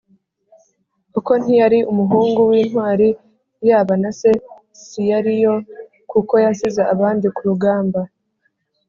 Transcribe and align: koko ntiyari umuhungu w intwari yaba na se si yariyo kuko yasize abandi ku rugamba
koko 1.13 1.31
ntiyari 1.41 1.79
umuhungu 1.91 2.39
w 2.49 2.51
intwari 2.63 3.09
yaba 3.67 3.93
na 4.01 4.11
se 4.19 4.31
si 4.83 5.01
yariyo 5.11 5.53
kuko 6.11 6.33
yasize 6.45 6.81
abandi 6.93 7.27
ku 7.35 7.41
rugamba 7.49 8.01